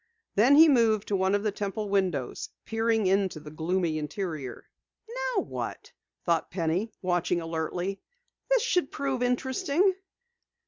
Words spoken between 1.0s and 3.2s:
to one of the Temple windows, peering